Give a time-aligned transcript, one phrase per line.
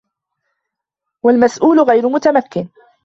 [1.23, 2.69] وَالْمَسْئُولُ غَيْرَ مُتَمَكِّنٍ